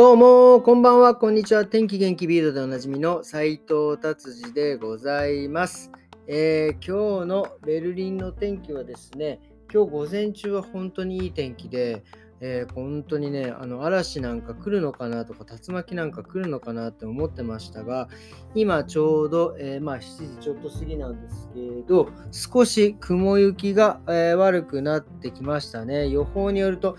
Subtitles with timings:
[0.00, 1.66] どうも、こんばんは、こんにちは。
[1.66, 5.92] 天気元気ビールでおなじみの斉藤達治でございます、
[6.26, 9.40] えー、今日のベルリンの天気はですね、
[9.70, 12.02] 今日午前中は本当にいい天気で、
[12.40, 18.08] えー、本当にね、あの嵐なんか来るのかなとか、竜巻なんか来るのかなって思ってましたが、
[18.54, 26.08] 今ちょうど、えー、まあ、7時ちょっと過ぎなんですけど、少し雲行きが、えー、悪くなってきましたね。
[26.08, 26.96] 予報によると、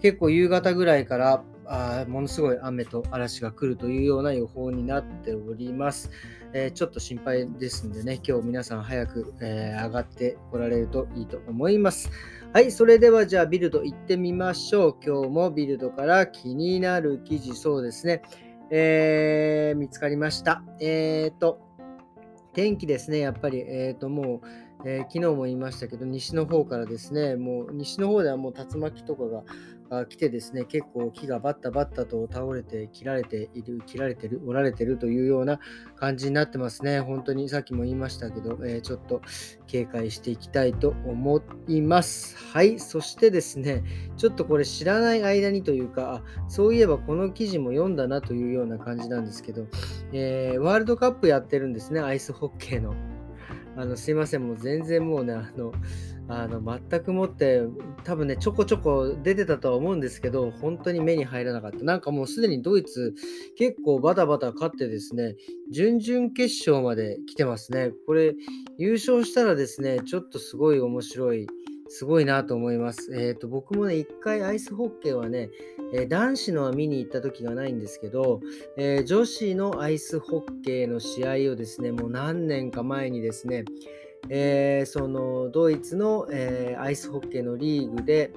[0.00, 6.10] 結構夕方ぐらいからあものすごい雨と嵐が来るというような予報になっております。
[6.52, 12.10] えー、ちょっと心配ですんでね、今日皆さん早く、えー、上がってこられるといいと思います。
[12.52, 14.96] はい、それではじゃあビルド行ってみましょう。
[15.04, 18.22] 今日もビルドから気になる記事、そうですね、
[18.70, 20.62] えー、見つかりました。
[20.80, 21.60] えっ、と、
[22.52, 29.42] 天気ですね、やっぱり、えっ、と、もう、えー、昨日も言いましたけど、西の方からですね、もう西の方ではもう竜巻とかが
[30.06, 35.60] 来てですね、結構木がバッタバッタと倒れて、切られている、切られてる、折られてるというような
[35.96, 37.00] 感じになってますね。
[37.00, 39.20] 本当にさっきも言いましたけど、えー、ちょっと
[39.66, 42.36] 警戒していきたいと思います。
[42.36, 43.82] はい、そしてですね、
[44.16, 49.66] ちょっとこれ知らない間にというか、そういえばこの記事も読んだなというような感じなんですけど、
[50.12, 53.13] えー、ワールドカップやってるんですね、アイスホッケーの。
[53.76, 55.72] あのすいません、もう全然もうね、あの、
[56.26, 57.62] あの全くもって
[58.02, 61.84] 多分ねちょこちょこ出てたとは思うんですけど本当に目に入らなかった。
[61.84, 63.14] なんかもうすでにドイツ
[63.58, 65.34] 結構バタバタ勝ってですね
[65.70, 67.92] 準々決勝まで来てますね。
[68.06, 68.34] これ
[68.78, 71.46] 優勝したらですねちょっとすごい面白い
[71.88, 73.14] すごいなと思います。
[73.14, 75.50] えっ、ー、と、僕もね、一回アイスホッケーはね、
[75.92, 78.40] えー、男子のは見に行った時がないんですけど、
[78.76, 83.64] えー、女子のアイスホッケーの試合をですね、もう何年か前にですね、
[84.30, 88.32] え、そのドイツの、え、アイスホッケーのリーグで、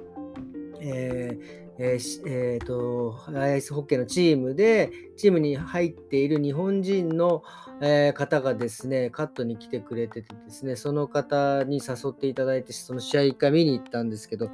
[0.82, 7.44] えーえーえーと、アイスホッケーのチームで、チームに入っている日本人の、
[7.82, 14.50] えー、方がですね、カットに来てくれててですね、その方に誘っていただいて、その試合一回見に行ったんですけど、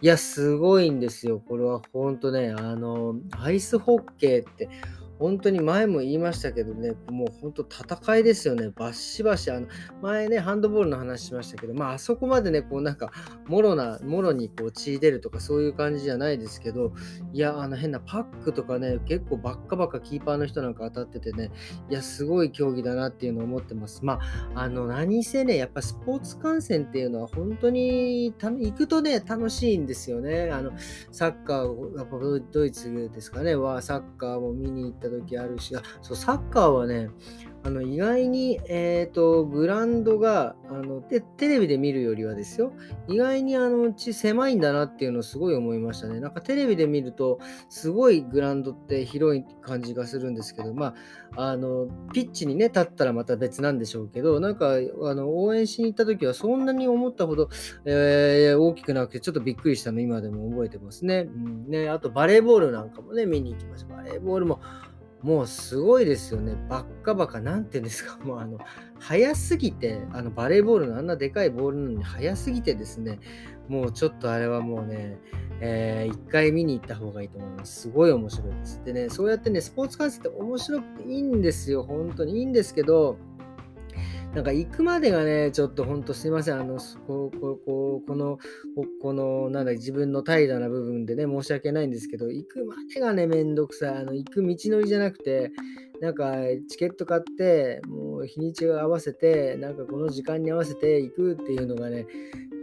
[0.00, 1.40] いや、すごいんですよ。
[1.40, 4.68] これは本当ね、あの、アイスホッケーって、
[5.18, 8.70] 本当に前も言いましたけどね、もう本当戦いですよね。
[8.74, 9.50] バッシバシ。
[9.50, 9.68] あの
[10.02, 13.12] 前ね、ハンドボールの話しましたけど、まああそこまでね、こうなんか、
[13.46, 16.92] もろな、もろにこう血出るとかそういう感じじゃないですけど、
[17.32, 21.50] いや、あの変なパックとかね、結構バッカバカキーパーの人なんか当たっててね、
[21.90, 24.04] いや、すごい競技だなっていうのを思ってます。
[24.04, 24.20] ま
[24.54, 30.50] あ、あの、何せね、やっぱスポーツ観戦っていうのは本当に行くとね、楽しいんですよね。
[30.50, 30.72] あの、
[31.12, 32.18] サッカー、やっぱ
[32.52, 37.10] ドイツですかね、はサッカーも見に行った時あるし、あそうサッカーはね、
[37.66, 42.74] あの意外に、えーと、グラウンドがあのテレビで見るよりはですよ、
[43.08, 46.20] 意外にあのうち狭いんだなっていうのをすごい思いましたね。
[46.20, 47.38] なんかテレビで見ると、
[47.70, 50.94] すごいグラウンドって広い感じがするんですけど、ま
[51.36, 57.48] あ、あのピッチにね、立ったらまた別なんでしょうけど、なんかあの応援しに行った時はそんなに思ったほど、
[57.86, 61.20] えー、大きくなくて、ちょっとびっくりしたの今でも覚えてますね。
[61.20, 63.94] うん、ねあとバレーボールなんかもね、見に行きました。
[63.94, 64.60] バレーボールも
[65.24, 66.54] もうすごいですよね。
[66.68, 68.58] ばっかばか、なんていうんですか、 もうあの、
[68.98, 73.18] 早すぎて、あの、バレーボールのあんなでかいボールなのに早すぎてですね、
[73.66, 75.18] もうちょっとあれはもうね、
[75.60, 77.80] えー、一回見に行った方がいいと思います。
[77.80, 78.82] すごい面白いです。
[78.84, 81.84] でね、そうやってね、スポーツ観戦って面白くていいんですよ。
[81.84, 83.16] 本当にいいんですけど、
[84.34, 86.58] なんか行くまでがね、ちょっとほんとすいません。
[86.58, 88.38] あの、ここここの、
[89.00, 93.94] この、なんだ、自分の怠惰な部分でね、申し訳ないんですけど、行くまでがね、めんどくさい。
[93.94, 95.52] あの、行く道のりじゃなくて、
[96.00, 96.34] なんか、
[96.68, 102.06] チケット買って、もう日にちを合わせて、なんかこの時間に合わせて行くっていうのがね、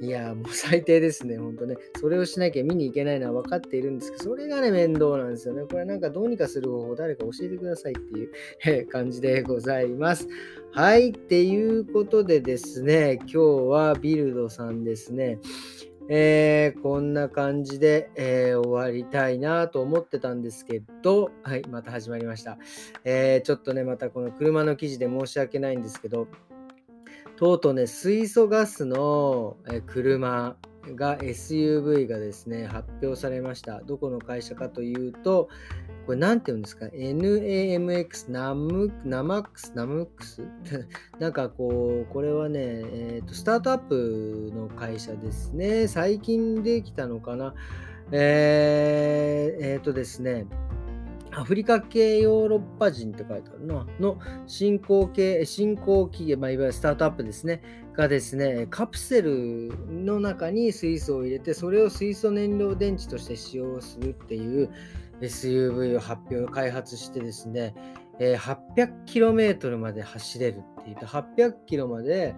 [0.02, 1.78] いや、もう最低ですね、ほんとね。
[2.02, 5.64] それをしなきゃ見に行けないのは分かっているんですけど、それがね、面倒なんですよね。
[5.70, 8.20] これなんかどうにかする方法、誰か教えてくださいって
[8.70, 10.28] いう感じでございます。
[10.74, 13.38] はい、っていうことでですね、今日
[13.68, 15.38] はビルドさんですね。
[16.08, 22.58] えー、こんな感じで、えー、終わりたいなと思ってたんですけど、はい、また始まりました。
[23.04, 26.30] えー、ちょっとね、またこの車の記事で申し訳ないんですけど、
[27.36, 29.58] とうとうね、水素ガスの
[29.88, 30.56] 車
[30.96, 33.82] が SUV がですね、発表されました。
[33.82, 35.50] どこの会社かというと、
[36.12, 40.44] これなんて言うんですか ?NAMX、ナム、ナマックス、ナムックス？
[41.22, 45.88] なんかこう、これはね、えーと、スタートアップの会社ですね。
[45.88, 47.56] 最近できたのかな？
[48.12, 50.48] えー、えー、とですね、
[51.34, 53.88] アフリカ系ヨーロッパ人って書いてある、の
[54.48, 57.62] 新興系、新興企業、まあ、いわゆるスタートアップですね、
[57.94, 64.70] がですね、カプセルの中に水素を入れて、それを水素燃料電池として使用するっていう、
[65.22, 67.74] SUV を発表、開発してですね、
[68.20, 72.36] 800km まで走れるって言って、800km まで、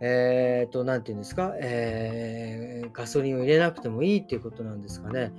[0.00, 5.32] えっ、ー、と、なんていうんですか、えー、ガソリンを入れなくてもいいっていうことなんですかね。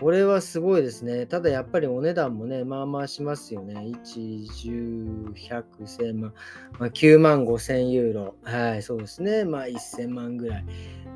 [0.00, 1.26] これはすごいですね。
[1.26, 3.74] ただやっぱりお値段もね、まあまあしますよね。
[3.74, 6.32] 1、10、100、1000万、
[6.78, 8.34] まあ、9万5千ユーロ。
[8.42, 9.44] はい、そうですね。
[9.44, 10.64] まあ1000万ぐらい。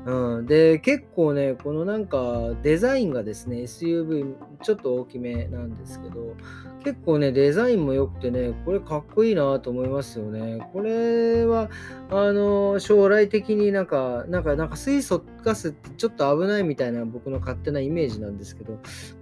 [0.05, 6.35] うん、で、結構ね、このなんかデザインがですね、SUV ちょっと大きめなんですけど、
[6.83, 10.69] 結構ね、デザインも良くてね、これかっこいいなと思いますよね。
[10.73, 11.71] これは、
[12.11, 18.77] あの、将来的になんか、なんか、なんか水素ガスってちょっと危ないみたいな僕の勝手なイメージなんですけど、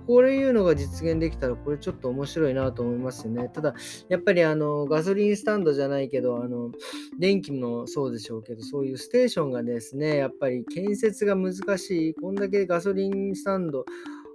[0.08, 3.50] こういうのが実現できたら、これちょっと面白いなと思いますよね。
[3.50, 3.74] ただ、
[4.10, 6.72] やっぱりあの、ガソリンスタンドじゃないけど、あの、
[7.20, 13.86] 電気もそうでしょうけど、そういうステーションがですね、やっぱり建設が難しい、こんだけガソリンスタンド、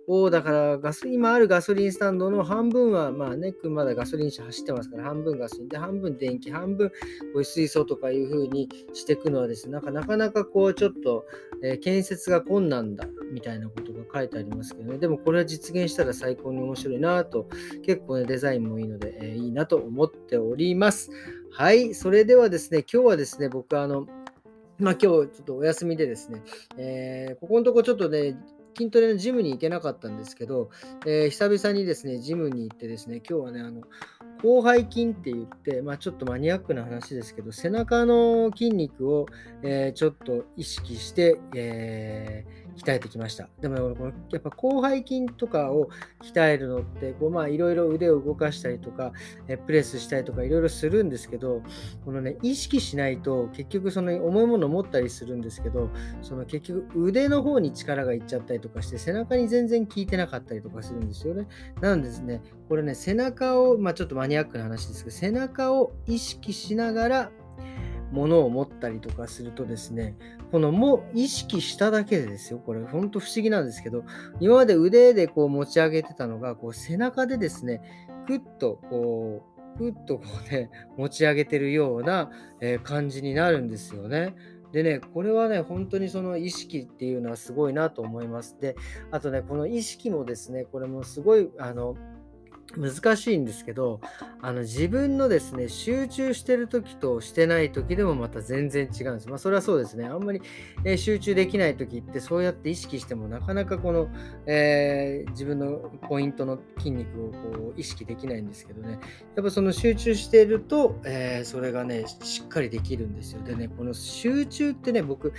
[0.08, 6.94] を、だからガソリン、今あるガソリンスタンドの半分は、まあね、まだガソリン車走ってますから、半分ガソリンで、半分電気、半分こ
[7.34, 11.26] ういう水素とかいう風にしていくのはですね、なかなかなかこうちょっと、
[11.62, 17.46] えー、建設が困難だみたいなことが書いてありますけどね、でもこれは実現したら最高に面白いなと、
[17.84, 21.10] 結構ね、デザインもいいので、えー、いいなと思っております。
[21.50, 24.06] はい、それではですね、今日はですね、僕あの、
[24.78, 26.42] まあ今日ちょっとお休みでですね、
[26.76, 28.36] えー、ここのとこちょっとね、
[28.78, 30.70] 筋トレのジムに行けなかったんですけど、
[31.04, 33.82] えー、久々にですね、ジムに行ってですね、今日はね、あの、
[34.40, 39.26] 広背筋って言って、まあ、ちょっとマニアックな話ですけど、背中の筋肉を、
[39.62, 43.48] えー、ちょっと意識して、えー鍛えてきました。
[43.60, 45.88] でも、このやっぱ広背筋とかを
[46.22, 49.12] 鍛えるのって、こうまあいろいろ腕を動かしたりとか、
[49.48, 51.62] えプレスしたりとかいろいろするんですけど、
[52.04, 55.90] このね、意識しないと結局その重いものを持ったりするんですけど、
[56.22, 61.46] その結局腕の方に力がいっちゃったりとかして、背中に全然効いてなかったりとかするんですよね。
[61.80, 67.30] なんですね、これね、背中を、まあちょっとマニアックな話ですけど、背中を意識しながら、
[68.12, 70.14] ものを持ったりとかするとですね、
[70.50, 74.04] このもう意識しただけでですよ、これほんと不思議なんですけど、
[74.40, 77.82] 今まで腕でこう持ち上げてたのが、こう背中でですね、
[78.26, 79.42] ぐっとこ
[79.76, 82.30] う、ぐっとこうね、持ち上げてるような、
[82.82, 84.34] 感じになるんですよね。
[84.72, 88.58] でね、これはね、本当にその意識っていうのはすごいなと思います。
[88.60, 88.76] で、
[89.10, 91.96] あとね、この意識もですね、これもすごい、あの、
[92.76, 94.00] 難しいんですけど
[94.42, 99.28] あの自分のですね集中してる時としてない時でもまた全然違うんです。
[99.28, 100.42] まあそれはそうですねあんまり、
[100.84, 104.08] えー、集中できない時ってそうやって意識してもなかなかこの、
[104.46, 108.98] えー、自分のポイントの筋肉をこう意識できないんですけどね
[109.34, 113.42] やっぱその集中してると、えー、それがねしっかりできるんですよ。
[113.42, 115.32] でねこの集中ってね僕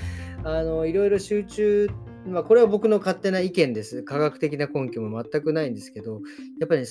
[0.43, 4.03] あのいろいろ集中ってまあ、これは僕の勝手な意見です。
[4.03, 6.21] 科学的な根拠も全くないんですけど、
[6.59, 6.85] やっぱり、ね、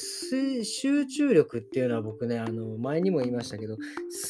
[0.65, 3.77] 集中力っていうのは僕ね、あの前にも言いましたけど、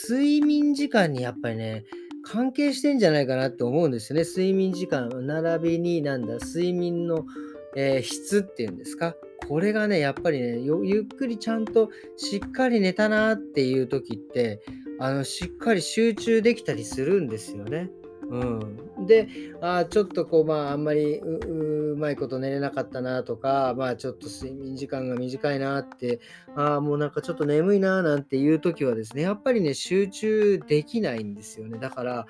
[0.08, 1.84] 睡眠時間にやっぱりね、
[2.24, 4.24] 関係してんじゃないかなって思うんですよね。
[4.24, 7.24] 睡眠時間、並びになんだ、睡眠の、
[7.76, 9.14] えー、質っていうんですか？
[9.48, 14.60] これがね、やっぱりね、ゆっくりちゃんとしっかり寝たなっていう時って、
[15.00, 17.90] あのしっかり集中できたりするんですよね。
[18.30, 18.44] う
[19.02, 19.28] ん、で
[19.62, 26.20] あちょっとこうまああんまりうまいこと寝れなかったなとかまあちょっと睡眠時間が短いなって
[26.54, 31.78] あもうなんかちょっと眠いななんていう時はですねやっぱりね集中できないんですよね。
[31.78, 32.26] だから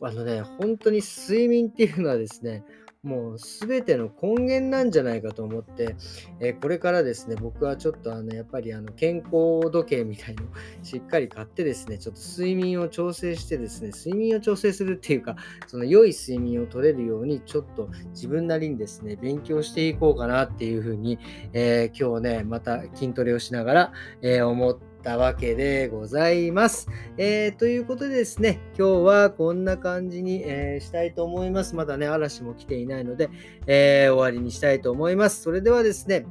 [0.00, 2.64] あのね本当に睡眠っていうのはですね
[3.08, 5.96] もう全ての根源なんじゃないかと思って、
[6.40, 10.42] えー、これからですね、僕はちょっとあのやっぱりあの健康時計みたいの
[10.82, 15.36] しっかり買ってですね、ちょっと睡眠を調整してですね、睡眠を調整するっていうか、
[15.66, 21.18] その良い睡眠を取れるように、ちょっと自分なりにですね、勉強していこうかなっていうふうに、
[21.54, 26.88] えー、今日ね、また筋トレをしながら、えー、思ってたわけでございます。
[27.16, 31.74] えー、ということでですね、今日はこんな感じに、えー、したいと思います。
[31.74, 33.30] まだね、嵐も来ていないので、
[33.66, 35.42] えー、終わりにしたいと思います。
[35.42, 36.26] それではですね、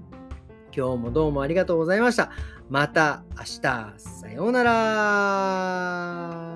[0.75, 2.31] 今日もどうもありがとうございました。
[2.69, 6.46] また明日、さようなら。